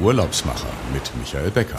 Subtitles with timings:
[0.00, 1.78] Urlaubsmacher mit Michael Becker.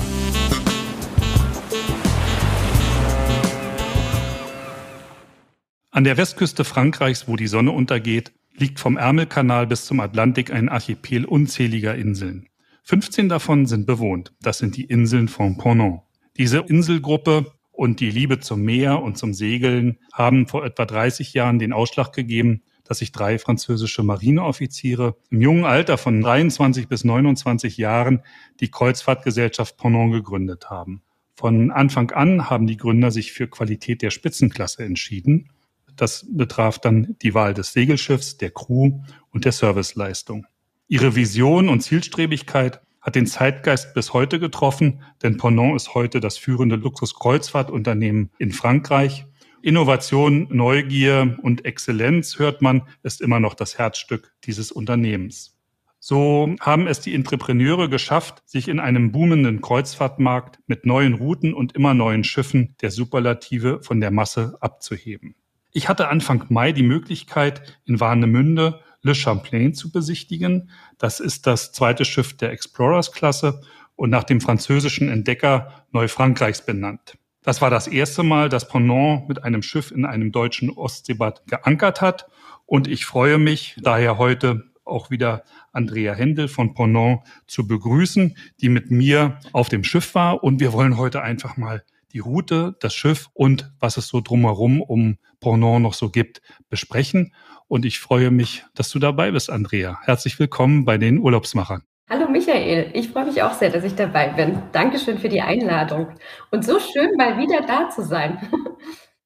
[5.91, 10.67] An der Westküste Frankreichs, wo die Sonne untergeht, liegt vom Ärmelkanal bis zum Atlantik ein
[10.67, 12.47] Archipel unzähliger Inseln.
[12.83, 14.33] 15 davon sind bewohnt.
[14.41, 16.01] Das sind die Inseln von Ponant.
[16.37, 21.59] Diese Inselgruppe und die Liebe zum Meer und zum Segeln haben vor etwa 30 Jahren
[21.59, 27.77] den Ausschlag gegeben, dass sich drei französische Marineoffiziere im jungen Alter von 23 bis 29
[27.77, 28.21] Jahren
[28.59, 31.01] die Kreuzfahrtgesellschaft Ponant gegründet haben.
[31.35, 35.49] Von Anfang an haben die Gründer sich für Qualität der Spitzenklasse entschieden.
[35.95, 40.47] Das betraf dann die Wahl des Segelschiffs, der Crew und der Serviceleistung.
[40.87, 46.37] Ihre Vision und Zielstrebigkeit hat den Zeitgeist bis heute getroffen, denn Ponant ist heute das
[46.37, 49.25] führende Luxuskreuzfahrtunternehmen in Frankreich.
[49.67, 55.57] Innovation, Neugier und Exzellenz, hört man, ist immer noch das Herzstück dieses Unternehmens.
[55.99, 61.75] So haben es die Entrepreneure geschafft, sich in einem boomenden Kreuzfahrtmarkt mit neuen Routen und
[61.75, 65.35] immer neuen Schiffen der Superlative von der Masse abzuheben.
[65.73, 70.69] Ich hatte Anfang Mai die Möglichkeit, in Warnemünde Le Champlain zu besichtigen.
[70.97, 73.59] Das ist das zweite Schiff der Explorers-Klasse
[73.97, 77.17] und nach dem französischen Entdecker Neufrankreichs benannt.
[77.47, 82.01] Das war das erste Mal, dass Ponant mit einem Schiff in einem deutschen Ostseebad geankert
[82.01, 82.27] hat.
[82.65, 88.67] Und ich freue mich daher heute auch wieder Andrea Händel von Ponant zu begrüßen, die
[88.67, 90.43] mit mir auf dem Schiff war.
[90.43, 94.81] Und wir wollen heute einfach mal die Route, das Schiff und was es so drumherum
[94.81, 97.33] um Ponant noch so gibt, besprechen.
[97.69, 99.99] Und ich freue mich, dass du dabei bist, Andrea.
[100.03, 101.86] Herzlich willkommen bei den Urlaubsmachern.
[102.09, 104.63] Hallo Michael, ich freue mich auch sehr, dass ich dabei bin.
[104.71, 106.07] Dankeschön für die Einladung
[106.51, 108.39] und so schön mal wieder da zu sein.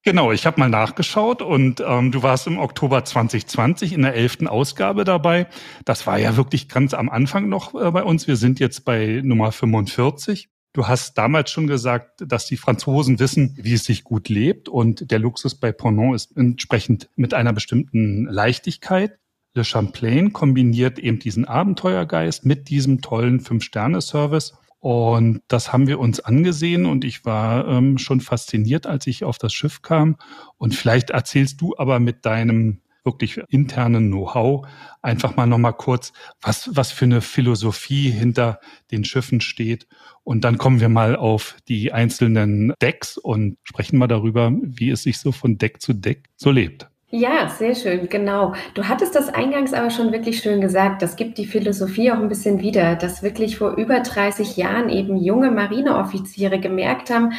[0.04, 4.48] Genau, ich habe mal nachgeschaut und ähm, du warst im Oktober 2020 in der elften
[4.48, 5.46] Ausgabe dabei.
[5.84, 8.26] Das war ja wirklich ganz am Anfang noch äh, bei uns.
[8.26, 10.48] Wir sind jetzt bei Nummer 45.
[10.72, 15.08] Du hast damals schon gesagt, dass die Franzosen wissen, wie es sich gut lebt und
[15.08, 19.20] der Luxus bei Ponant ist entsprechend mit einer bestimmten Leichtigkeit.
[19.54, 24.54] Le Champlain kombiniert eben diesen Abenteuergeist mit diesem tollen Fünf-Sterne-Service.
[24.80, 29.38] Und das haben wir uns angesehen und ich war ähm, schon fasziniert, als ich auf
[29.38, 30.16] das Schiff kam.
[30.58, 34.66] Und vielleicht erzählst du aber mit deinem wirklich internen Know-how
[35.02, 39.86] einfach mal nochmal kurz, was, was für eine Philosophie hinter den Schiffen steht.
[40.24, 45.02] Und dann kommen wir mal auf die einzelnen Decks und sprechen mal darüber, wie es
[45.02, 46.91] sich so von Deck zu Deck so lebt.
[47.14, 48.54] Ja, sehr schön, genau.
[48.72, 51.02] Du hattest das eingangs aber schon wirklich schön gesagt.
[51.02, 55.18] Das gibt die Philosophie auch ein bisschen wieder, dass wirklich vor über 30 Jahren eben
[55.18, 57.34] junge Marineoffiziere gemerkt haben,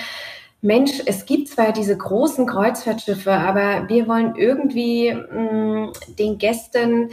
[0.61, 7.09] Mensch, es gibt zwar diese großen Kreuzfahrtschiffe, aber wir wollen irgendwie mh, mm, den Gästen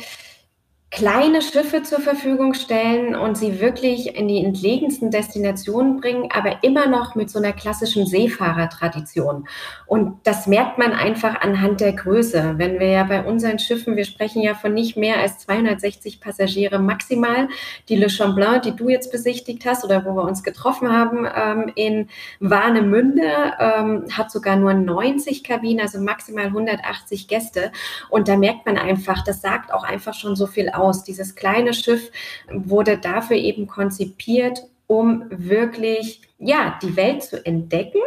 [0.90, 6.88] kleine Schiffe zur Verfügung stellen und sie wirklich in die entlegensten Destinationen bringen, aber immer
[6.88, 9.46] noch mit so einer klassischen Seefahrertradition.
[9.86, 12.54] Und das merkt man einfach anhand der Größe.
[12.56, 16.80] Wenn wir ja bei unseren Schiffen, wir sprechen ja von nicht mehr als 260 Passagiere
[16.80, 17.48] maximal.
[17.88, 21.70] Die Le Champlain, die du jetzt besichtigt hast oder wo wir uns getroffen haben ähm,
[21.76, 22.08] in
[22.40, 23.22] Warnemünde,
[23.60, 27.70] ähm, hat sogar nur 90 Kabinen, also maximal 180 Gäste.
[28.08, 31.04] Und da merkt man einfach, das sagt auch einfach schon so viel aus aus.
[31.04, 32.10] Dieses kleine Schiff
[32.52, 38.00] wurde dafür eben konzipiert, um wirklich, ja, die Welt zu entdecken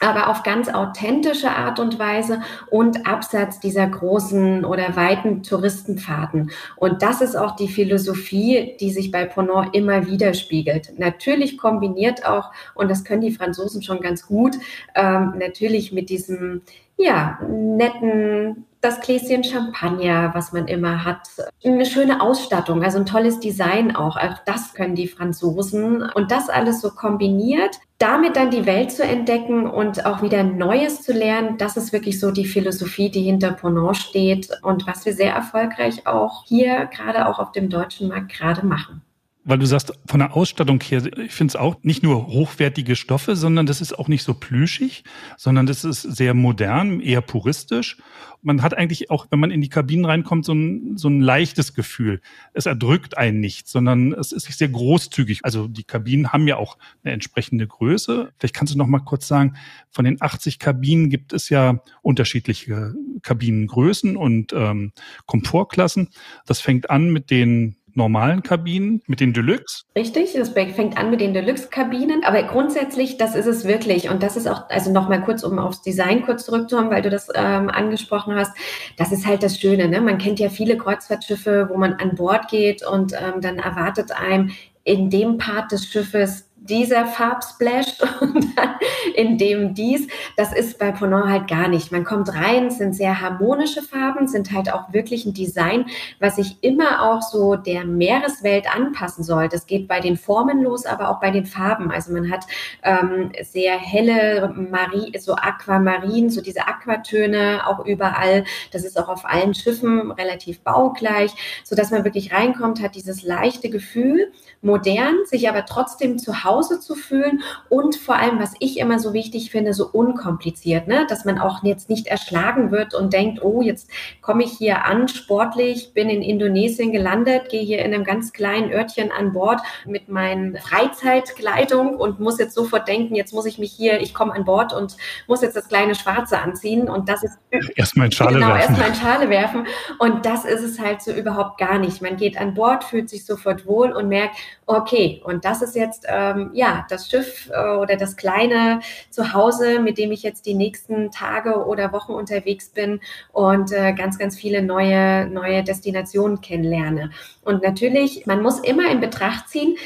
[0.00, 2.40] aber auf ganz authentische Art und Weise
[2.70, 6.50] und abseits dieser großen oder weiten Touristenfahrten.
[6.76, 10.98] Und das ist auch die Philosophie, die sich bei Ponant immer widerspiegelt.
[10.98, 14.56] Natürlich kombiniert auch, und das können die Franzosen schon ganz gut,
[14.94, 16.62] ähm, natürlich mit diesem
[16.96, 21.28] ja, netten, das Gläschen Champagner, was man immer hat.
[21.64, 24.16] Eine schöne Ausstattung, also ein tolles Design auch.
[24.16, 26.02] Auch das können die Franzosen.
[26.14, 31.02] Und das alles so kombiniert, damit dann die Welt zu entdecken und auch wieder Neues
[31.02, 35.14] zu lernen, das ist wirklich so die Philosophie, die hinter Ponant steht und was wir
[35.14, 39.02] sehr erfolgreich auch hier, gerade auch auf dem deutschen Markt, gerade machen
[39.48, 43.34] weil du sagst, von der Ausstattung her, ich finde es auch nicht nur hochwertige Stoffe,
[43.34, 45.04] sondern das ist auch nicht so plüschig,
[45.38, 47.96] sondern das ist sehr modern, eher puristisch.
[48.42, 51.72] Man hat eigentlich auch, wenn man in die Kabinen reinkommt, so ein, so ein leichtes
[51.72, 52.20] Gefühl.
[52.52, 55.46] Es erdrückt einen nicht, sondern es ist sehr großzügig.
[55.46, 58.30] Also die Kabinen haben ja auch eine entsprechende Größe.
[58.38, 59.56] Vielleicht kannst du noch mal kurz sagen,
[59.90, 62.92] von den 80 Kabinen gibt es ja unterschiedliche
[63.22, 64.92] Kabinengrößen und ähm,
[65.24, 66.10] Komfortklassen.
[66.44, 69.84] Das fängt an mit den normalen Kabinen, mit den Deluxe?
[69.94, 74.08] Richtig, das fängt an mit den Deluxe-Kabinen, aber grundsätzlich, das ist es wirklich.
[74.08, 77.28] Und das ist auch, also nochmal kurz, um aufs Design kurz zurückzukommen, weil du das
[77.34, 78.56] ähm, angesprochen hast,
[78.96, 79.88] das ist halt das Schöne.
[79.88, 80.00] Ne?
[80.00, 84.52] Man kennt ja viele Kreuzfahrtschiffe, wo man an Bord geht und ähm, dann erwartet einem
[84.84, 88.74] in dem Part des Schiffes dieser Farbsplash und dann
[89.14, 90.06] in dem dies.
[90.36, 91.92] Das ist bei Ponant halt gar nicht.
[91.92, 95.86] Man kommt rein, sind sehr harmonische Farben, sind halt auch wirklich ein Design,
[96.20, 99.48] was sich immer auch so der Meereswelt anpassen soll.
[99.48, 101.90] Das geht bei den Formen los, aber auch bei den Farben.
[101.90, 102.44] Also man hat
[102.82, 108.44] ähm, sehr helle Marie, so Aquamarin, so diese Aquatöne auch überall.
[108.72, 111.32] Das ist auch auf allen Schiffen relativ baugleich,
[111.64, 116.57] so dass man wirklich reinkommt, hat dieses leichte Gefühl, modern, sich aber trotzdem zu Hause
[116.58, 121.06] Hause zu fühlen und vor allem, was ich immer so wichtig finde, so unkompliziert, ne?
[121.08, 123.90] dass man auch jetzt nicht erschlagen wird und denkt, oh, jetzt
[124.20, 128.72] komme ich hier an, sportlich, bin in Indonesien gelandet, gehe hier in einem ganz kleinen
[128.72, 133.72] Örtchen an Bord mit meinen Freizeitkleidung und muss jetzt sofort denken, jetzt muss ich mich
[133.72, 134.96] hier, ich komme an Bord und
[135.26, 137.38] muss jetzt das kleine Schwarze anziehen und das ist
[137.76, 138.74] erstmal in Schale genau, werfen.
[138.74, 139.66] erstmal in Schale werfen
[139.98, 142.02] und das ist es halt so überhaupt gar nicht.
[142.02, 146.04] Man geht an Bord, fühlt sich sofort wohl und merkt, okay, und das ist jetzt
[146.08, 148.80] ähm, ja, das Schiff äh, oder das kleine
[149.10, 153.00] Zuhause, mit dem ich jetzt die nächsten Tage oder Wochen unterwegs bin
[153.32, 157.10] und äh, ganz, ganz viele neue, neue Destinationen kennenlerne.
[157.44, 159.76] Und natürlich, man muss immer in Betracht ziehen,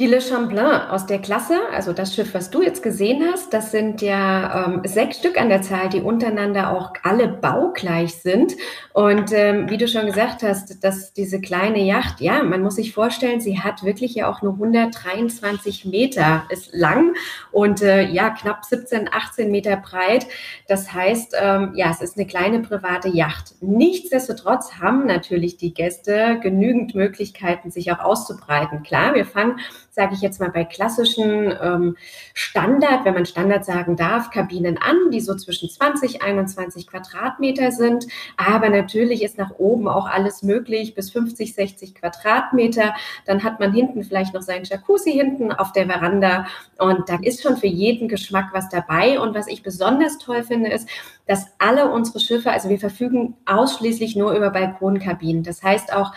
[0.00, 3.70] die Le Champlain aus der Klasse, also das Schiff, was du jetzt gesehen hast, das
[3.70, 8.54] sind ja ähm, sechs Stück an der Zahl, die untereinander auch alle baugleich sind.
[8.94, 12.94] Und ähm, wie du schon gesagt hast, dass diese kleine Yacht, ja, man muss sich
[12.94, 17.14] vorstellen, sie hat wirklich ja auch nur 123 Meter, ist lang
[17.52, 20.26] und äh, ja, knapp 17, 18 Meter breit.
[20.66, 23.52] Das heißt, ähm, ja, es ist eine kleine private Yacht.
[23.60, 28.82] Nichtsdestotrotz haben natürlich die Gäste genügend Möglichkeiten, sich auch auszubreiten.
[28.82, 31.96] Klar, wir fangen sage ich jetzt mal, bei klassischen ähm,
[32.32, 38.06] Standard, wenn man Standard sagen darf, Kabinen an, die so zwischen 20, 21 Quadratmeter sind.
[38.36, 42.94] Aber natürlich ist nach oben auch alles möglich, bis 50, 60 Quadratmeter.
[43.26, 46.46] Dann hat man hinten vielleicht noch seinen Jacuzzi hinten auf der Veranda.
[46.78, 49.18] Und da ist schon für jeden Geschmack was dabei.
[49.20, 50.88] Und was ich besonders toll finde, ist,
[51.26, 55.42] dass alle unsere Schiffe, also wir verfügen ausschließlich nur über Balkonkabinen.
[55.42, 56.12] Das heißt auch,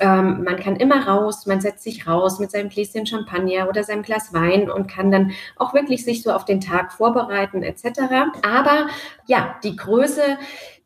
[0.00, 4.02] ähm, man kann immer raus, man setzt sich raus mit seinem Gläschen Champagner oder seinem
[4.02, 7.84] Glas Wein und kann dann auch wirklich sich so auf den Tag vorbereiten etc.
[8.42, 8.88] Aber
[9.26, 10.38] ja, die Größe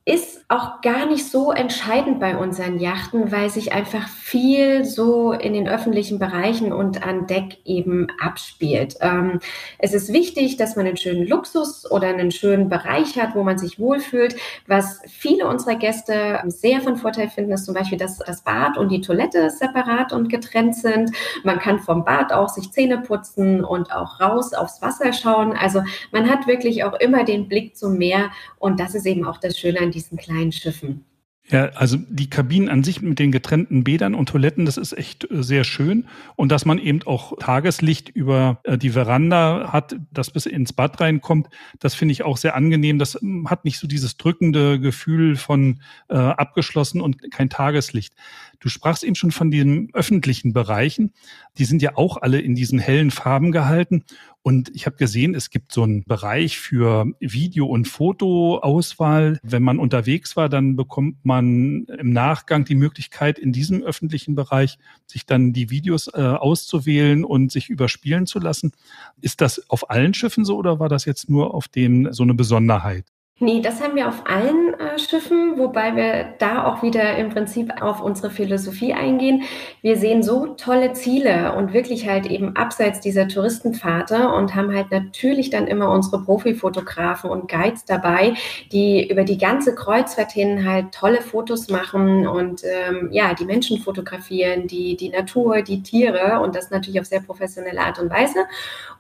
[0.09, 5.53] ist auch gar nicht so entscheidend bei unseren Yachten, weil sich einfach viel so in
[5.53, 8.97] den öffentlichen Bereichen und an Deck eben abspielt.
[9.01, 9.41] Ähm,
[9.81, 13.59] es ist wichtig, dass man einen schönen Luxus oder einen schönen Bereich hat, wo man
[13.59, 14.37] sich wohlfühlt.
[14.69, 18.91] Was viele unserer Gäste sehr von Vorteil finden, ist zum Beispiel, dass das Bad und
[18.91, 21.11] die Toilette separat und getrennt sind.
[21.43, 25.57] Man kann vom Bad auch sich Zähne putzen und auch raus aufs Wasser schauen.
[25.57, 25.83] Also
[26.13, 28.31] man hat wirklich auch immer den Blick zum Meer
[28.61, 31.05] und das ist eben auch das Schöne an diesen kleinen Schiffen.
[31.49, 35.31] Ja, also die Kabinen an sich mit den getrennten Bädern und Toiletten, das ist echt
[35.31, 36.09] äh, sehr schön.
[36.35, 41.01] Und dass man eben auch Tageslicht über äh, die Veranda hat, das bis ins Bad
[41.01, 41.49] reinkommt,
[41.79, 42.99] das finde ich auch sehr angenehm.
[42.99, 48.15] Das hm, hat nicht so dieses drückende Gefühl von äh, abgeschlossen und kein Tageslicht.
[48.61, 51.13] Du sprachst eben schon von den öffentlichen Bereichen.
[51.59, 54.05] Die sind ja auch alle in diesen hellen Farben gehalten.
[54.43, 59.41] Und ich habe gesehen, es gibt so einen Bereich für Video- und Fotoauswahl.
[59.43, 64.79] Wenn man unterwegs war, dann bekommt man im Nachgang die Möglichkeit, in diesem öffentlichen Bereich
[65.07, 68.73] sich dann die Videos äh, auszuwählen und sich überspielen zu lassen.
[69.21, 72.35] Ist das auf allen Schiffen so oder war das jetzt nur auf dem so eine
[72.35, 73.05] Besonderheit?
[73.39, 77.83] Nee, das haben wir auf allen äh, Schiffen, wobei wir da auch wieder im Prinzip
[77.83, 79.43] auf unsere Philosophie eingehen.
[79.83, 84.91] Wir sehen so tolle Ziele und wirklich halt eben abseits dieser Touristenpfade und haben halt
[84.91, 88.33] natürlich dann immer unsere Profifotografen und Guides dabei,
[88.73, 93.81] die über die ganze Kreuzfahrt hin halt tolle Fotos machen und ähm, ja, die Menschen
[93.81, 98.47] fotografieren, die, die Natur, die Tiere und das natürlich auf sehr professionelle Art und Weise.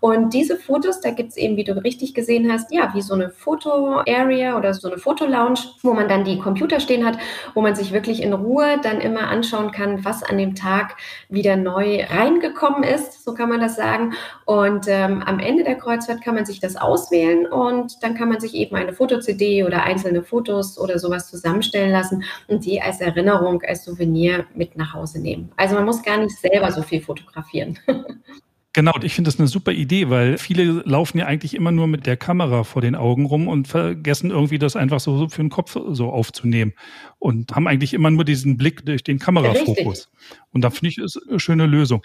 [0.00, 3.30] Und diese Fotos, da gibt's eben, wie du richtig gesehen hast, ja, wie so eine
[3.30, 7.18] Foto-Area Area oder so eine Fotolounge, wo man dann die Computer stehen hat,
[7.54, 10.96] wo man sich wirklich in Ruhe dann immer anschauen kann, was an dem Tag
[11.28, 14.14] wieder neu reingekommen ist, so kann man das sagen.
[14.44, 18.40] Und ähm, am Ende der Kreuzfahrt kann man sich das auswählen und dann kann man
[18.40, 23.62] sich eben eine Foto-CD oder einzelne Fotos oder sowas zusammenstellen lassen und die als Erinnerung,
[23.62, 25.52] als Souvenir mit nach Hause nehmen.
[25.56, 27.78] Also man muss gar nicht selber so viel fotografieren.
[28.76, 32.04] Genau, ich finde das eine super Idee, weil viele laufen ja eigentlich immer nur mit
[32.04, 35.78] der Kamera vor den Augen rum und vergessen irgendwie das einfach so für den Kopf
[35.92, 36.74] so aufzunehmen
[37.18, 40.10] und haben eigentlich immer nur diesen Blick durch den Kamerafokus.
[40.10, 40.38] Richtig.
[40.52, 42.02] Und da finde ich es eine schöne Lösung.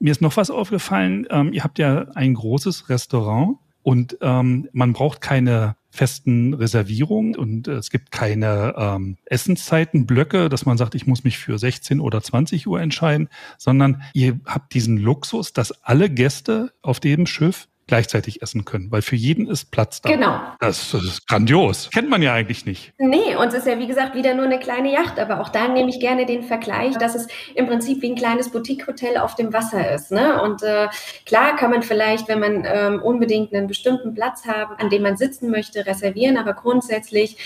[0.00, 1.24] Mir ist noch was aufgefallen.
[1.30, 7.68] Ähm, ihr habt ja ein großes Restaurant und ähm, man braucht keine festen Reservierungen und
[7.68, 12.22] äh, es gibt keine ähm, Essenszeitenblöcke, dass man sagt, ich muss mich für 16 oder
[12.22, 18.42] 20 Uhr entscheiden, sondern ihr habt diesen Luxus, dass alle Gäste auf dem Schiff gleichzeitig
[18.42, 20.10] essen können, weil für jeden ist Platz da.
[20.10, 20.40] Genau.
[20.60, 21.90] Das, das, ist grandios.
[21.92, 22.92] Kennt man ja eigentlich nicht.
[22.98, 25.66] Nee, und es ist ja wie gesagt wieder nur eine kleine Yacht, aber auch da
[25.66, 29.52] nehme ich gerne den Vergleich, dass es im Prinzip wie ein kleines Boutique-Hotel auf dem
[29.52, 30.12] Wasser ist.
[30.12, 30.40] Ne?
[30.40, 30.88] Und äh,
[31.26, 35.16] klar kann man vielleicht, wenn man ähm, unbedingt einen bestimmten Platz haben, an dem man
[35.16, 37.36] sitzen möchte, reservieren, aber grundsätzlich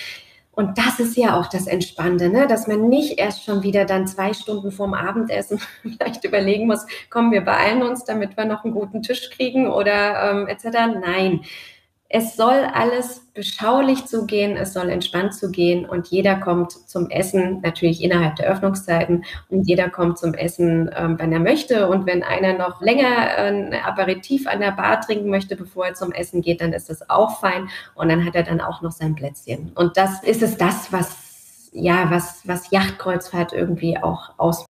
[0.54, 2.47] und das ist ja auch das Entspannende, ne?
[2.47, 7.32] dass man nicht erst schon wieder dann zwei Stunden vorm Abendessen vielleicht überlegen muss, kommen
[7.32, 10.64] wir beeilen uns, damit wir noch einen guten Tisch kriegen oder ähm, etc.
[11.00, 11.40] Nein,
[12.14, 18.04] es soll alles beschaulich zugehen, es soll entspannt zugehen und jeder kommt zum Essen, natürlich
[18.04, 21.88] innerhalb der Öffnungszeiten und jeder kommt zum Essen, ähm, wenn er möchte.
[21.88, 26.12] Und wenn einer noch länger ein Aperitif an der Bar trinken möchte, bevor er zum
[26.12, 29.14] Essen geht, dann ist das auch fein und dann hat er dann auch noch sein
[29.14, 29.73] Plätzchen.
[29.75, 31.16] Und das ist es das, was
[31.73, 34.71] ja, was, was Yachtkreuzfahrt irgendwie auch ausmacht.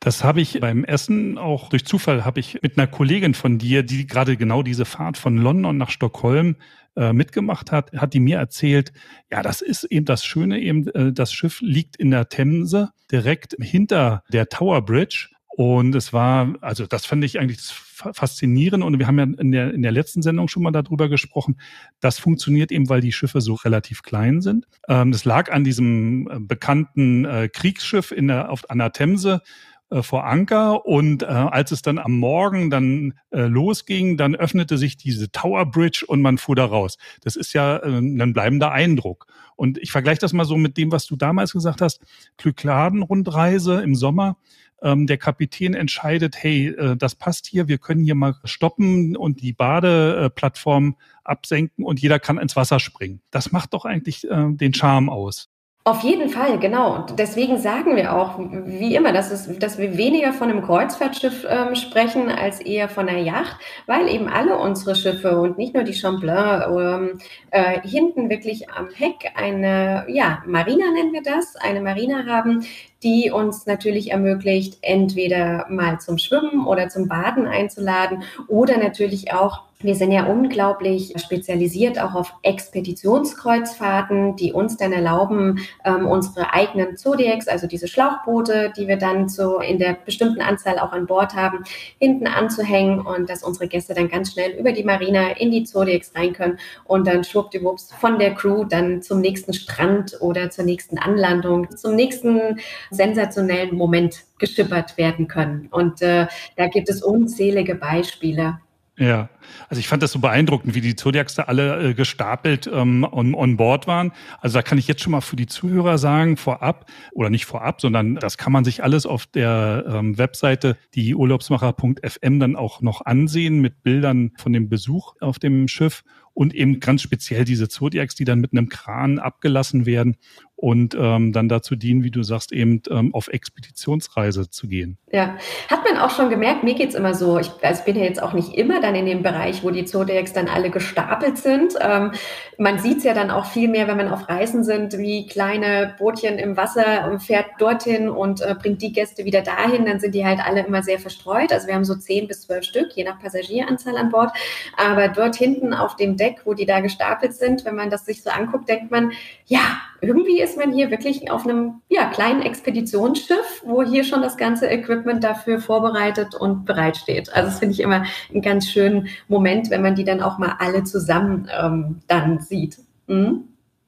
[0.00, 3.82] Das habe ich beim Essen auch durch Zufall habe ich mit einer Kollegin von dir,
[3.82, 6.56] die gerade genau diese Fahrt von London nach Stockholm
[6.96, 8.92] äh, mitgemacht hat, hat die mir erzählt,
[9.30, 13.56] ja, das ist eben das Schöne, eben äh, das Schiff liegt in der Themse direkt
[13.60, 15.28] hinter der Tower Bridge.
[15.48, 18.84] Und es war, also das fand ich eigentlich faszinierend.
[18.84, 21.60] Und wir haben ja in der, in der letzten Sendung schon mal darüber gesprochen.
[21.98, 24.66] Das funktioniert eben, weil die Schiffe so relativ klein sind.
[24.88, 29.42] Ähm, das lag an diesem äh, bekannten äh, Kriegsschiff in der, auf, an der Themse,
[29.90, 34.76] äh, vor Anker und äh, als es dann am Morgen dann äh, losging, dann öffnete
[34.76, 36.98] sich diese Tower Bridge und man fuhr da raus.
[37.22, 39.26] Das ist ja äh, ein bleibender Eindruck.
[39.56, 42.00] Und ich vergleiche das mal so mit dem, was du damals gesagt hast,
[42.36, 44.36] Kykladen-Rundreise im Sommer.
[44.80, 49.40] Ähm, der Kapitän entscheidet, hey, äh, das passt hier, wir können hier mal stoppen und
[49.40, 53.20] die Badeplattform absenken und jeder kann ins Wasser springen.
[53.30, 55.48] Das macht doch eigentlich äh, den Charme aus.
[55.88, 56.96] Auf jeden Fall, genau.
[56.96, 61.46] Und deswegen sagen wir auch, wie immer, dass, es, dass wir weniger von einem Kreuzfahrtschiff
[61.48, 65.84] ähm, sprechen als eher von einer Yacht, weil eben alle unsere Schiffe und nicht nur
[65.84, 67.18] die Champlain ähm,
[67.52, 72.66] äh, hinten wirklich am Heck eine, ja, Marina nennen wir das, eine Marina haben,
[73.02, 79.67] die uns natürlich ermöglicht, entweder mal zum Schwimmen oder zum Baden einzuladen oder natürlich auch
[79.80, 86.96] wir sind ja unglaublich spezialisiert auch auf Expeditionskreuzfahrten, die uns dann erlauben, ähm, unsere eigenen
[86.96, 91.34] Zodiacs, also diese Schlauchboote, die wir dann so in der bestimmten Anzahl auch an Bord
[91.34, 91.62] haben,
[92.00, 96.12] hinten anzuhängen und dass unsere Gäste dann ganz schnell über die Marina in die Zodiacs
[96.16, 100.98] rein können und dann schwuppdiwupps von der Crew dann zum nächsten Strand oder zur nächsten
[100.98, 102.58] Anlandung, zum nächsten
[102.90, 105.68] sensationellen Moment geschippert werden können.
[105.70, 108.58] Und äh, da gibt es unzählige Beispiele.
[108.98, 109.28] Ja,
[109.68, 113.32] also ich fand das so beeindruckend, wie die Zodiacs da alle äh, gestapelt ähm, on,
[113.32, 114.12] on board waren.
[114.40, 117.80] Also da kann ich jetzt schon mal für die Zuhörer sagen, vorab, oder nicht vorab,
[117.80, 123.06] sondern das kann man sich alles auf der ähm, Webseite, die urlaubsmacher.fm dann auch noch
[123.06, 126.02] ansehen mit Bildern von dem Besuch auf dem Schiff
[126.34, 130.16] und eben ganz speziell diese Zodiacs, die dann mit einem Kran abgelassen werden
[130.58, 134.98] und ähm, dann dazu dienen, wie du sagst, eben ähm, auf Expeditionsreise zu gehen.
[135.12, 135.36] Ja,
[135.70, 138.32] hat man auch schon gemerkt, mir geht's immer so, ich also bin ja jetzt auch
[138.32, 141.74] nicht immer dann in dem Bereich, wo die Zodiacs dann alle gestapelt sind.
[141.80, 142.10] Ähm,
[142.58, 146.40] man sieht's ja dann auch viel mehr, wenn man auf Reisen sind, wie kleine Bootchen
[146.40, 150.26] im Wasser und fährt dorthin und äh, bringt die Gäste wieder dahin, dann sind die
[150.26, 151.52] halt alle immer sehr verstreut.
[151.52, 154.32] Also wir haben so zehn bis zwölf Stück, je nach Passagieranzahl an Bord.
[154.76, 158.24] Aber dort hinten auf dem Deck, wo die da gestapelt sind, wenn man das sich
[158.24, 159.12] so anguckt, denkt man,
[159.46, 164.36] ja, irgendwie ist man hier wirklich auf einem ja, kleinen Expeditionsschiff, wo hier schon das
[164.36, 167.32] ganze Equipment dafür vorbereitet und bereitsteht.
[167.32, 170.56] Also das finde ich immer einen ganz schönen Moment, wenn man die dann auch mal
[170.58, 172.78] alle zusammen ähm, dann sieht.
[173.06, 173.44] Mhm.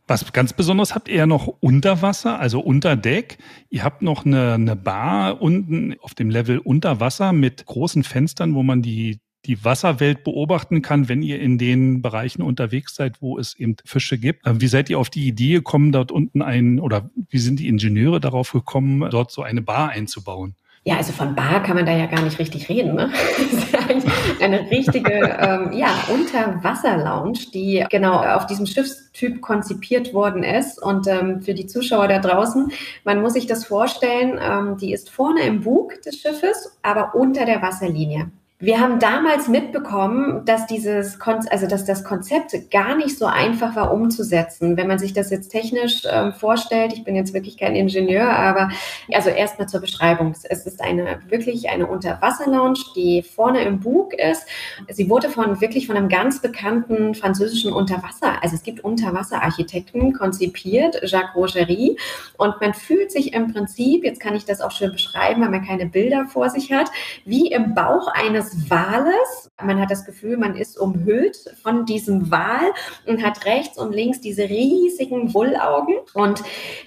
[0.07, 3.38] Was ganz besonders habt ihr ja noch unter Wasser, also unter Deck.
[3.69, 8.57] Ihr habt noch eine, eine Bar unten auf dem Level unter Wasser mit großen Fenstern,
[8.57, 13.37] wo man die die Wasserwelt beobachten kann, wenn ihr in den Bereichen unterwegs seid, wo
[13.37, 14.47] es eben Fische gibt.
[14.47, 17.66] Äh, wie seid ihr auf die Idee gekommen, dort unten ein, oder wie sind die
[17.66, 20.54] Ingenieure darauf gekommen, dort so eine Bar einzubauen?
[20.85, 22.95] Ja, also von Bar kann man da ja gar nicht richtig reden.
[22.95, 23.11] Ne?
[23.38, 30.45] Das ist eigentlich eine richtige ähm, ja, Unterwasser-Lounge, die genau auf diesem Schiffstyp konzipiert worden
[30.45, 30.80] ist.
[30.80, 32.71] Und ähm, für die Zuschauer da draußen,
[33.04, 37.45] man muss sich das vorstellen, ähm, die ist vorne im Bug des Schiffes, aber unter
[37.45, 38.30] der Wasserlinie.
[38.62, 43.75] Wir haben damals mitbekommen, dass dieses, Kon also dass das Konzept gar nicht so einfach
[43.75, 44.76] war umzusetzen.
[44.76, 48.69] Wenn man sich das jetzt technisch ähm, vorstellt, ich bin jetzt wirklich kein Ingenieur, aber
[49.14, 50.35] also erstmal zur Beschreibung.
[50.43, 54.45] Es ist eine wirklich eine Unterwasserlounge, die vorne im Bug ist.
[54.90, 61.00] Sie wurde von wirklich von einem ganz bekannten französischen Unterwasser, also es gibt Unterwasserarchitekten konzipiert,
[61.05, 61.99] Jacques Rogerie,
[62.37, 65.64] und man fühlt sich im Prinzip, jetzt kann ich das auch schön beschreiben, weil man
[65.64, 66.90] keine Bilder vor sich hat,
[67.25, 69.50] wie im Bauch eines Wales.
[69.62, 72.73] Man hat das Gefühl, man ist umhüllt von diesem Wal
[73.07, 75.97] und hat rechts und links diese riesigen Bullaugen.
[76.14, 76.42] Und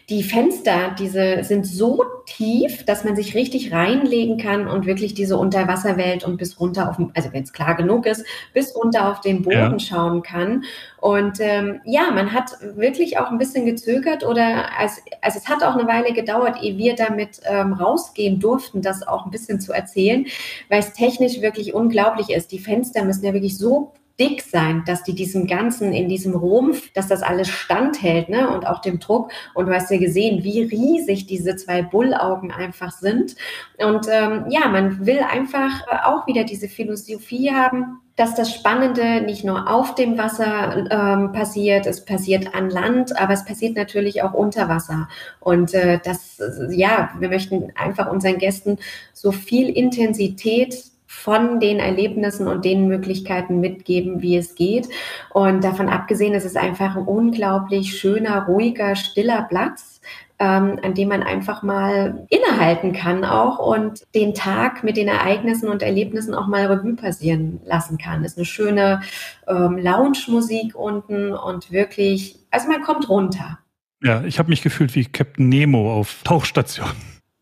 [0.09, 5.37] die Fenster, diese sind so tief, dass man sich richtig reinlegen kann und wirklich diese
[5.37, 9.41] Unterwasserwelt und bis runter auf, also wenn es klar genug ist, bis runter auf den
[9.41, 9.79] Boden ja.
[9.79, 10.63] schauen kann.
[11.03, 15.61] Und ähm, ja, man hat wirklich auch ein bisschen gezögert oder als, also es hat
[15.61, 19.73] auch eine Weile gedauert, ehe wir damit ähm, rausgehen durften, das auch ein bisschen zu
[19.73, 20.25] erzählen,
[20.69, 22.53] weil es technisch wirklich unglaublich ist.
[22.53, 26.91] Die Fenster müssen ja wirklich so dick sein, dass die diesem Ganzen in diesem Rumpf,
[26.93, 28.49] dass das alles standhält, ne?
[28.49, 29.31] Und auch dem Druck.
[29.53, 33.35] Und du hast ja gesehen, wie riesig diese zwei Bullaugen einfach sind.
[33.77, 39.43] Und ähm, ja, man will einfach auch wieder diese Philosophie haben, dass das Spannende nicht
[39.43, 44.33] nur auf dem Wasser ähm, passiert, es passiert an Land, aber es passiert natürlich auch
[44.33, 45.09] unter Wasser.
[45.39, 46.39] Und äh, das,
[46.69, 48.77] ja, wir möchten einfach unseren Gästen
[49.13, 54.89] so viel Intensität von den Erlebnissen und den Möglichkeiten mitgeben, wie es geht.
[55.31, 60.01] Und davon abgesehen, es ist einfach ein unglaublich schöner, ruhiger, stiller Platz
[60.43, 65.69] ähm, an dem man einfach mal innehalten kann auch und den Tag mit den Ereignissen
[65.69, 68.25] und Erlebnissen auch mal Revue passieren lassen kann.
[68.25, 69.01] Ist eine schöne
[69.47, 73.59] ähm, Lounge-Musik unten und wirklich, also man kommt runter.
[74.03, 76.91] Ja, ich habe mich gefühlt wie Captain Nemo auf Tauchstation.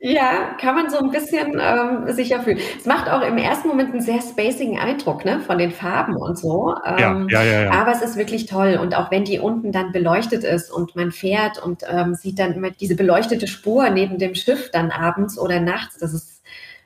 [0.03, 2.57] Ja, kann man so ein bisschen ähm, sicher fühlen.
[2.75, 6.39] Es macht auch im ersten Moment einen sehr spacigen Eindruck, ne, von den Farben und
[6.39, 6.73] so.
[6.83, 7.71] Ähm, ja, ja, ja, ja.
[7.71, 8.79] Aber es ist wirklich toll.
[8.81, 12.53] Und auch wenn die unten dann beleuchtet ist und man fährt und ähm, sieht dann
[12.53, 16.40] immer diese beleuchtete Spur neben dem Schiff dann abends oder nachts, das ist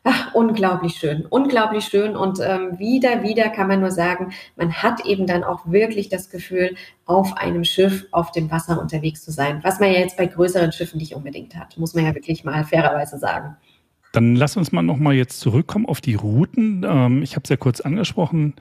[0.08, 2.16] Ach, unglaublich schön, unglaublich schön.
[2.16, 6.30] Und ähm, wieder, wieder kann man nur sagen, man hat eben dann auch wirklich das
[6.30, 10.28] Gefühl, auf einem Schiff auf dem Wasser unterwegs zu sein, was man ja jetzt bei
[10.28, 13.58] größeren Schiffen nicht unbedingt hat, muss man ja wirklich mal fairerweise sagen.
[14.12, 16.86] Dann lass uns mal nochmal jetzt zurückkommen auf die Routen.
[16.88, 18.54] Ähm, ich habe es ja kurz angesprochen.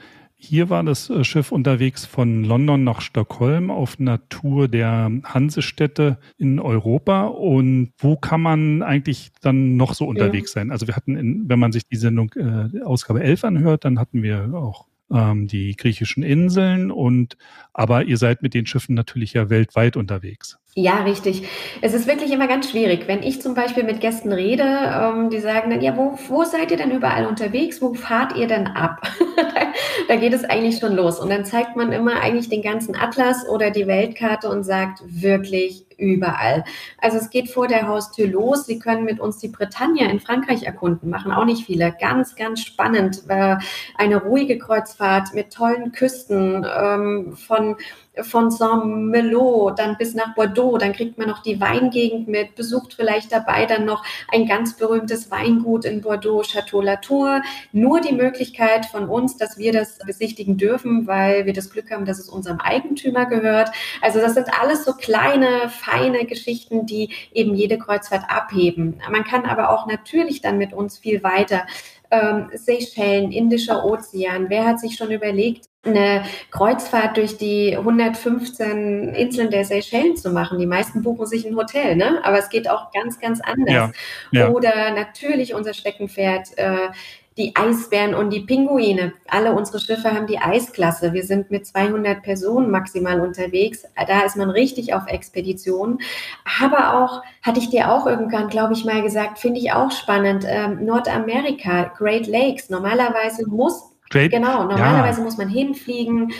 [0.44, 6.18] Hier war das äh, Schiff unterwegs von London nach Stockholm auf einer Tour der Hansestädte
[6.37, 7.24] in Europa.
[7.28, 10.61] Und wo kann man eigentlich dann noch so unterwegs ja.
[10.61, 10.70] sein?
[10.70, 14.22] Also wir hatten, in, wenn man sich die Sendung äh, Ausgabe 11 anhört, dann hatten
[14.22, 17.36] wir auch ähm, die griechischen Inseln und
[17.72, 20.58] aber ihr seid mit den Schiffen natürlich ja weltweit unterwegs.
[20.76, 21.46] Ja, richtig.
[21.82, 23.06] Es ist wirklich immer ganz schwierig.
[23.06, 26.72] Wenn ich zum Beispiel mit Gästen rede, ähm, die sagen dann, ja, wo, wo seid
[26.72, 27.80] ihr denn überall unterwegs?
[27.80, 29.06] Wo fahrt ihr denn ab?
[30.08, 31.20] da geht es eigentlich schon los.
[31.20, 35.84] Und dann zeigt man immer eigentlich den ganzen Atlas oder die Weltkarte und sagt wirklich
[35.96, 36.64] überall.
[36.98, 38.66] Also es geht vor der Haustür los.
[38.66, 41.94] Sie können mit uns die Bretagne in Frankreich erkunden, machen auch nicht viele.
[42.00, 43.22] Ganz, ganz spannend.
[43.28, 43.57] Äh,
[43.96, 47.76] eine ruhige Kreuzfahrt mit tollen Küsten ähm, von
[48.22, 53.33] von Saint-Malo dann bis nach Bordeaux, dann kriegt man noch die Weingegend mit, besucht vielleicht
[53.33, 57.42] dabei dann noch ein ganz berühmtes Weingut in Bordeaux, Château Latour.
[57.72, 62.05] Nur die Möglichkeit von uns, dass wir das besichtigen dürfen, weil wir das Glück haben,
[62.05, 63.70] dass es unserem Eigentümer gehört.
[64.00, 69.00] Also das sind alles so kleine, feine Geschichten, die eben jede Kreuzfahrt abheben.
[69.11, 71.66] Man kann aber auch natürlich dann mit uns viel weiter
[72.22, 74.46] ähm, Seychellen, Indischer Ozean.
[74.48, 80.59] Wer hat sich schon überlegt, eine Kreuzfahrt durch die 115 Inseln der Seychellen zu machen.
[80.59, 82.20] Die meisten buchen sich ein Hotel, ne?
[82.24, 83.74] aber es geht auch ganz, ganz anders.
[83.74, 83.92] Ja,
[84.33, 84.48] ja.
[84.48, 86.88] Oder natürlich unser Steckenpferd, äh,
[87.37, 89.12] die Eisbären und die Pinguine.
[89.29, 91.12] Alle unsere Schiffe haben die Eisklasse.
[91.12, 93.85] Wir sind mit 200 Personen maximal unterwegs.
[94.07, 95.99] Da ist man richtig auf Expedition.
[96.61, 100.44] Aber auch, hatte ich dir auch irgendwann, glaube ich, mal gesagt, finde ich auch spannend,
[100.49, 102.70] ähm, Nordamerika, Great Lakes.
[102.70, 104.31] Normalerweise muss Great.
[104.31, 105.25] Genau, normalerweise ja.
[105.25, 106.33] muss man hinfliegen,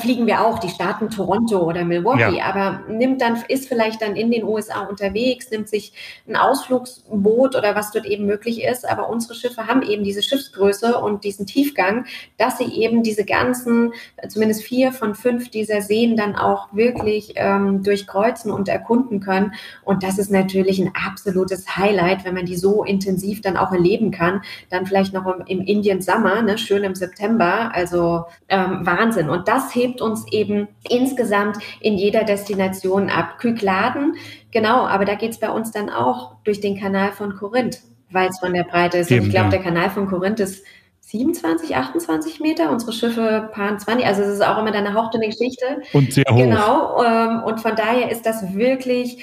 [0.00, 2.44] fliegen wir auch, die Staaten Toronto oder Milwaukee, ja.
[2.46, 5.92] aber nimmt dann, ist vielleicht dann in den USA unterwegs, nimmt sich
[6.26, 10.98] ein Ausflugsboot oder was dort eben möglich ist, aber unsere Schiffe haben eben diese Schiffsgröße
[10.98, 13.92] und diesen Tiefgang, dass sie eben diese ganzen,
[14.28, 19.52] zumindest vier von fünf dieser Seen dann auch wirklich ähm, durchkreuzen und erkunden können.
[19.84, 24.10] Und das ist natürlich ein absolutes Highlight, wenn man die so intensiv dann auch erleben
[24.10, 29.30] kann, dann vielleicht noch im, im Indian Summer, ne, schön im September, also ähm, Wahnsinn.
[29.30, 33.38] Und das hebt uns eben insgesamt in jeder Destination ab.
[33.38, 34.16] Kykladen,
[34.50, 37.80] genau, aber da geht es bei uns dann auch durch den Kanal von Korinth,
[38.10, 39.10] weil es von der Breite ist.
[39.10, 39.50] Eben, und ich glaube, ja.
[39.52, 40.64] der Kanal von Korinth ist
[41.00, 42.70] 27, 28 Meter.
[42.70, 44.06] Unsere Schiffe paaren 20.
[44.06, 45.82] Also es ist auch immer dann eine hauchdünne Geschichte.
[45.92, 46.36] Und sehr hoch.
[46.36, 47.04] Genau.
[47.04, 49.18] Ähm, und von daher ist das wirklich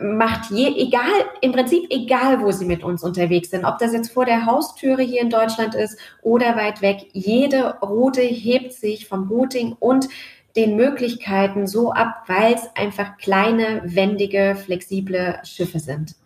[0.00, 4.12] macht je, egal, im Prinzip egal, wo sie mit uns unterwegs sind, ob das jetzt
[4.12, 9.28] vor der Haustüre hier in Deutschland ist oder weit weg, jede Route hebt sich vom
[9.28, 10.08] Routing und
[10.56, 16.16] den Möglichkeiten so ab, weil es einfach kleine, wendige, flexible Schiffe sind.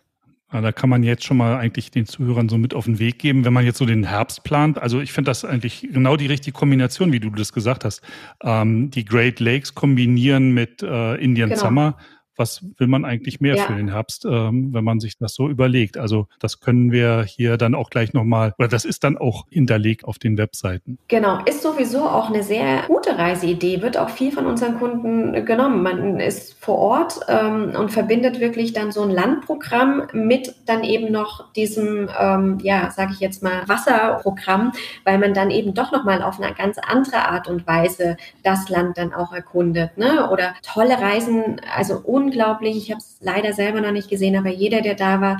[0.51, 3.45] Da kann man jetzt schon mal eigentlich den Zuhörern so mit auf den Weg geben,
[3.45, 4.77] wenn man jetzt so den Herbst plant.
[4.77, 8.01] Also ich finde das eigentlich genau die richtige Kombination, wie du das gesagt hast.
[8.41, 11.61] Ähm, die Great Lakes kombinieren mit äh, Indian genau.
[11.61, 11.97] Summer
[12.37, 13.63] was will man eigentlich mehr ja.
[13.63, 15.97] für den Herbst, ähm, wenn man sich das so überlegt.
[15.97, 20.05] Also das können wir hier dann auch gleich nochmal, oder das ist dann auch hinterlegt
[20.05, 20.97] auf den Webseiten.
[21.07, 25.83] Genau, ist sowieso auch eine sehr gute Reiseidee, wird auch viel von unseren Kunden genommen.
[25.83, 31.11] Man ist vor Ort ähm, und verbindet wirklich dann so ein Landprogramm mit dann eben
[31.11, 36.21] noch diesem, ähm, ja, sage ich jetzt mal, Wasserprogramm, weil man dann eben doch nochmal
[36.21, 39.97] auf eine ganz andere Art und Weise das Land dann auch erkundet.
[39.97, 40.29] Ne?
[40.29, 42.77] Oder tolle Reisen, also ohne unglaublich.
[42.77, 45.37] Ich habe es leider selber noch nicht gesehen, aber jeder, der da war,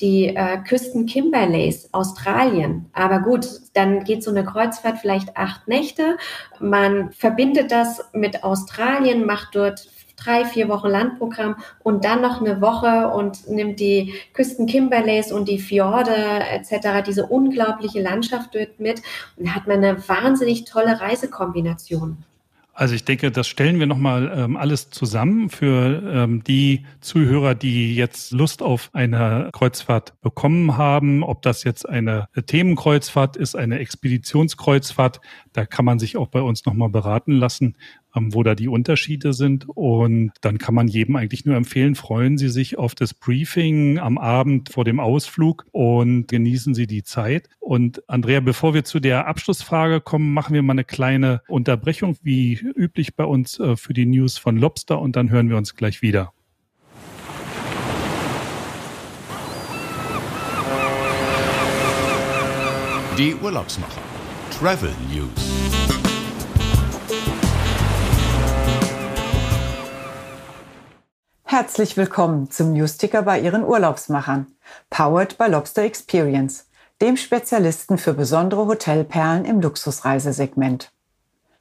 [0.00, 2.86] die äh, Küsten Kimberleys, Australien.
[2.92, 6.18] Aber gut, dann geht so eine Kreuzfahrt vielleicht acht Nächte.
[6.60, 12.60] Man verbindet das mit Australien, macht dort drei, vier Wochen Landprogramm und dann noch eine
[12.60, 16.14] Woche und nimmt die Küsten Kimberleys und die Fjorde
[16.50, 19.02] etc., diese unglaubliche Landschaft dort mit.
[19.36, 22.24] Und hat man eine wahnsinnig tolle Reisekombination.
[22.78, 27.96] Also ich denke, das stellen wir nochmal ähm, alles zusammen für ähm, die Zuhörer, die
[27.96, 31.22] jetzt Lust auf eine Kreuzfahrt bekommen haben.
[31.22, 35.22] Ob das jetzt eine Themenkreuzfahrt ist, eine Expeditionskreuzfahrt,
[35.54, 37.78] da kann man sich auch bei uns nochmal beraten lassen
[38.16, 39.66] wo da die Unterschiede sind.
[39.68, 44.18] Und dann kann man jedem eigentlich nur empfehlen, freuen Sie sich auf das Briefing am
[44.18, 47.48] Abend vor dem Ausflug und genießen Sie die Zeit.
[47.60, 52.54] Und Andrea, bevor wir zu der Abschlussfrage kommen, machen wir mal eine kleine Unterbrechung, wie
[52.54, 56.02] üblich bei uns äh, für die News von Lobster und dann hören wir uns gleich
[56.02, 56.32] wieder.
[63.18, 64.02] Die Urlaubsmacher.
[64.50, 65.85] Travel News.
[71.48, 74.48] Herzlich willkommen zum Newsticker bei Ihren Urlaubsmachern,
[74.90, 76.66] powered by Lobster Experience,
[77.00, 80.90] dem Spezialisten für besondere Hotelperlen im Luxusreisesegment.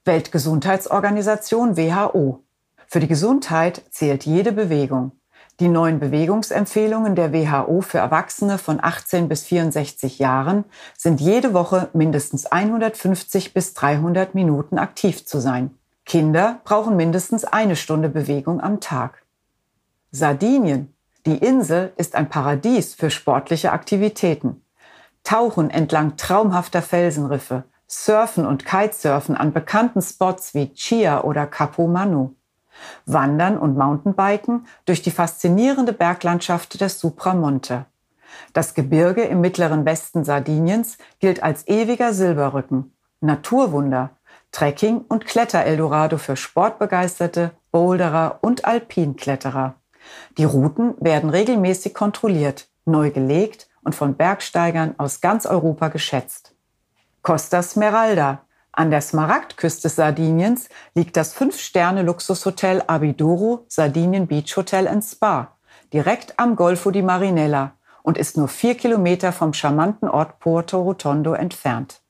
[0.03, 2.41] Weltgesundheitsorganisation WHO.
[2.87, 5.11] Für die Gesundheit zählt jede Bewegung.
[5.59, 10.65] Die neuen Bewegungsempfehlungen der WHO für Erwachsene von 18 bis 64 Jahren
[10.97, 15.77] sind jede Woche mindestens 150 bis 300 Minuten aktiv zu sein.
[16.05, 19.24] Kinder brauchen mindestens eine Stunde Bewegung am Tag.
[20.15, 20.95] Sardinien.
[21.25, 24.61] Die Insel ist ein Paradies für sportliche Aktivitäten.
[25.25, 32.33] Tauchen entlang traumhafter Felsenriffe, Surfen und Kitesurfen an bekannten Spots wie Chia oder Capo Manu.
[33.05, 37.85] Wandern und Mountainbiken durch die faszinierende Berglandschaft des Supramonte.
[38.53, 44.11] Das Gebirge im mittleren Westen Sardiniens gilt als ewiger Silberrücken, Naturwunder,
[44.53, 49.75] Trekking und Kletter-Eldorado für Sportbegeisterte, Boulderer und Alpinkletterer.
[50.37, 56.55] Die Routen werden regelmäßig kontrolliert, neu gelegt und von Bergsteigern aus ganz Europa geschätzt.
[57.21, 58.41] Costa Smeralda.
[58.71, 65.55] An der Smaragdküste Sardiniens liegt das Fünf-Sterne-Luxushotel Abiduro Sardinien Beach Hotel and Spa,
[65.93, 71.33] direkt am Golfo di Marinella und ist nur vier Kilometer vom charmanten Ort Porto Rotondo
[71.33, 72.01] entfernt.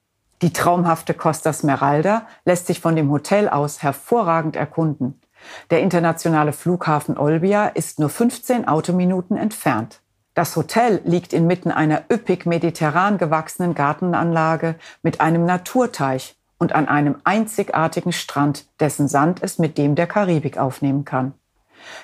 [0.42, 5.22] Die traumhafte Costa Smeralda lässt sich von dem Hotel aus hervorragend erkunden.
[5.70, 10.02] Der internationale Flughafen Olbia ist nur 15 Autominuten entfernt.
[10.34, 17.18] Das Hotel liegt inmitten einer üppig mediterran gewachsenen Gartenanlage mit einem Naturteich und an einem
[17.24, 21.34] einzigartigen Strand, dessen Sand es mit dem der Karibik aufnehmen kann.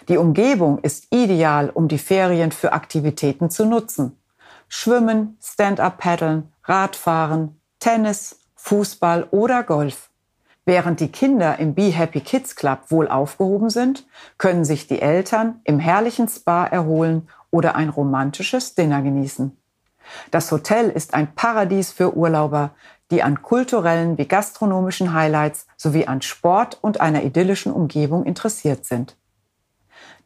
[0.07, 4.17] Die Umgebung ist ideal, um die Ferien für Aktivitäten zu nutzen.
[4.67, 10.10] Schwimmen, Stand-up-Paddeln, Radfahren, Tennis, Fußball oder Golf.
[10.65, 14.05] Während die Kinder im Be Happy Kids Club wohl aufgehoben sind,
[14.37, 19.57] können sich die Eltern im herrlichen Spa erholen oder ein romantisches Dinner genießen.
[20.29, 22.71] Das Hotel ist ein Paradies für Urlauber,
[23.11, 29.17] die an kulturellen wie gastronomischen Highlights sowie an Sport und einer idyllischen Umgebung interessiert sind.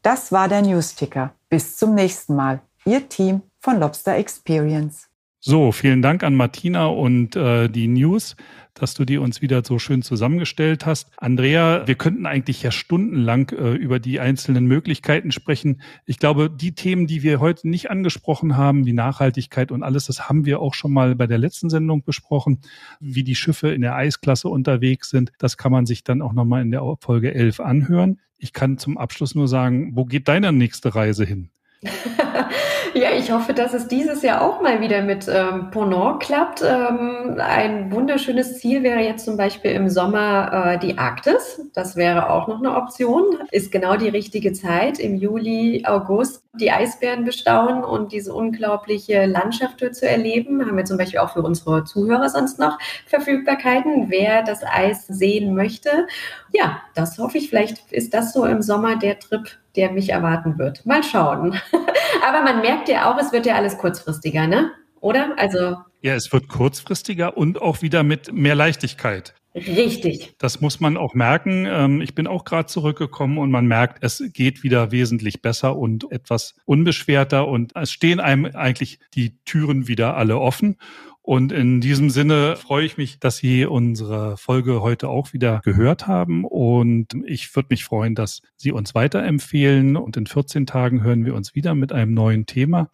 [0.01, 1.33] Das war der Newsticker.
[1.49, 2.59] Bis zum nächsten Mal.
[2.85, 5.07] Ihr Team von Lobster Experience.
[5.47, 8.35] So, vielen Dank an Martina und äh, die News
[8.75, 11.09] dass du die uns wieder so schön zusammengestellt hast.
[11.17, 15.81] Andrea, wir könnten eigentlich ja stundenlang äh, über die einzelnen Möglichkeiten sprechen.
[16.05, 20.29] Ich glaube, die Themen, die wir heute nicht angesprochen haben, wie Nachhaltigkeit und alles, das
[20.29, 22.59] haben wir auch schon mal bei der letzten Sendung besprochen.
[22.99, 26.61] Wie die Schiffe in der Eisklasse unterwegs sind, das kann man sich dann auch nochmal
[26.61, 28.19] in der Folge 11 anhören.
[28.37, 31.49] Ich kann zum Abschluss nur sagen, wo geht deine nächste Reise hin?
[32.95, 36.61] Ja, ich hoffe, dass es dieses Jahr auch mal wieder mit ähm, Ponant klappt.
[36.61, 41.61] Ähm, ein wunderschönes Ziel wäre jetzt zum Beispiel im Sommer äh, die Arktis.
[41.73, 43.37] Das wäre auch noch eine Option.
[43.51, 49.79] Ist genau die richtige Zeit, im Juli, August die Eisbären bestaunen und diese unglaubliche Landschaft
[49.95, 50.65] zu erleben.
[50.65, 55.55] Haben wir zum Beispiel auch für unsere Zuhörer sonst noch Verfügbarkeiten, wer das Eis sehen
[55.55, 56.07] möchte.
[56.51, 57.49] Ja, das hoffe ich.
[57.49, 60.85] Vielleicht ist das so im Sommer der Trip, der mich erwarten wird.
[60.85, 61.59] Mal schauen.
[62.27, 64.71] Aber man merkt ja auch, es wird ja alles kurzfristiger, ne?
[65.01, 65.33] Oder?
[65.37, 65.77] Also.
[66.01, 69.33] Ja, es wird kurzfristiger und auch wieder mit mehr Leichtigkeit.
[69.55, 70.35] Richtig.
[70.37, 71.65] Das muss man auch merken.
[71.65, 76.11] Ähm, ich bin auch gerade zurückgekommen und man merkt, es geht wieder wesentlich besser und
[76.11, 80.75] etwas unbeschwerter und es stehen einem eigentlich die Türen wieder alle offen.
[81.21, 86.05] Und in diesem Sinne freue ich mich, dass Sie unsere Folge heute auch wieder gehört
[86.05, 86.45] haben.
[86.45, 89.95] Und ich würde mich freuen, dass Sie uns weiterempfehlen.
[89.95, 92.91] Und in 14 Tagen hören wir uns wieder mit einem neuen Thema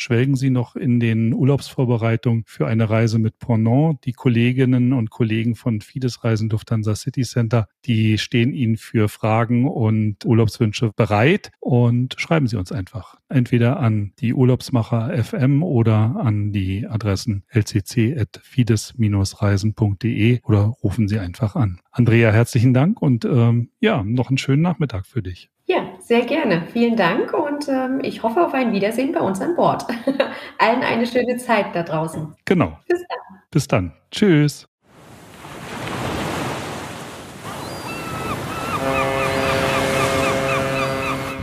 [0.00, 4.04] schwelgen Sie noch in den Urlaubsvorbereitungen für eine Reise mit Ponant.
[4.04, 9.68] Die Kolleginnen und Kollegen von Fides Reisen Lufthansa City Center, die stehen Ihnen für Fragen
[9.68, 13.16] und Urlaubswünsche bereit und schreiben Sie uns einfach.
[13.28, 21.80] Entweder an die Urlaubsmacher FM oder an die Adressen lcc.fides-reisen.de oder rufen Sie einfach an.
[21.90, 25.50] Andrea, herzlichen Dank und ähm, ja, noch einen schönen Nachmittag für dich.
[25.68, 26.62] Ja, sehr gerne.
[26.72, 29.84] Vielen Dank und ähm, ich hoffe auf ein Wiedersehen bei uns an Bord.
[30.58, 32.34] Allen eine schöne Zeit da draußen.
[32.46, 32.78] Genau.
[32.88, 33.40] Bis dann.
[33.50, 33.92] Bis dann.
[34.10, 34.66] Tschüss.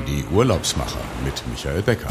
[0.08, 2.10] Die Urlaubsmacher mit Michael Becker.